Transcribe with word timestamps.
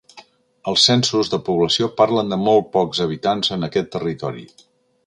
Els 0.71 0.85
censos 0.87 1.29
de 1.35 1.39
població 1.49 1.91
parlen 2.01 2.35
de 2.35 2.41
molt 2.47 2.69
pocs 2.79 3.05
habitants 3.07 3.55
en 3.59 3.71
aquest 3.71 3.97
territori. 3.99 4.53